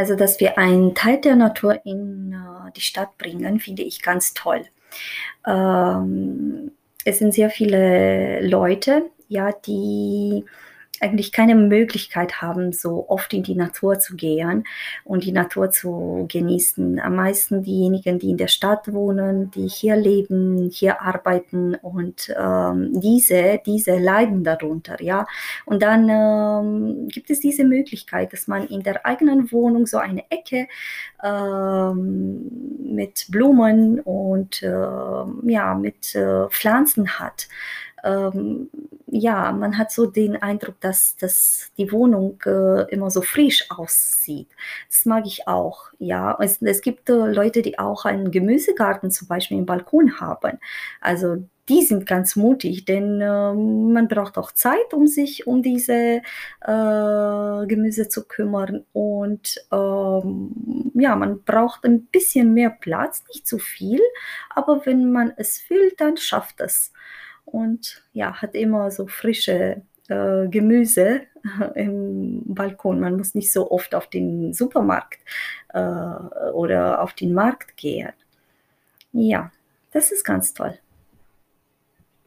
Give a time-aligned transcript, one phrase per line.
[0.00, 4.32] Also, dass wir einen Teil der Natur in äh, die Stadt bringen, finde ich ganz
[4.32, 4.62] toll.
[5.46, 6.72] Ähm,
[7.04, 10.46] es sind sehr viele Leute, ja, die
[11.00, 14.64] eigentlich keine Möglichkeit haben, so oft in die Natur zu gehen
[15.04, 17.00] und die Natur zu genießen.
[17.00, 23.00] Am meisten diejenigen, die in der Stadt wohnen, die hier leben, hier arbeiten und ähm,
[23.00, 25.26] diese, diese leiden darunter, ja.
[25.64, 30.24] Und dann ähm, gibt es diese Möglichkeit, dass man in der eigenen Wohnung so eine
[30.30, 30.68] Ecke
[31.24, 32.50] ähm,
[32.94, 37.48] mit Blumen und äh, ja, mit äh, Pflanzen hat
[38.04, 38.70] ähm,
[39.12, 44.48] ja, man hat so den Eindruck, dass, dass die Wohnung äh, immer so frisch aussieht.
[44.88, 46.36] Das mag ich auch, ja.
[46.40, 50.58] Es, es gibt äh, Leute, die auch einen Gemüsegarten zum Beispiel im Balkon haben.
[51.00, 56.22] Also die sind ganz mutig, denn äh, man braucht auch Zeit, um sich um diese
[56.62, 58.84] äh, Gemüse zu kümmern.
[58.92, 64.00] Und ähm, ja, man braucht ein bisschen mehr Platz, nicht zu viel,
[64.50, 66.92] aber wenn man es will, dann schafft es
[67.52, 71.22] und ja, hat immer so frische äh, Gemüse
[71.74, 73.00] im Balkon.
[73.00, 75.20] Man muss nicht so oft auf den Supermarkt
[75.72, 75.80] äh,
[76.52, 78.12] oder auf den Markt gehen.
[79.12, 79.50] Ja,
[79.92, 80.78] das ist ganz toll.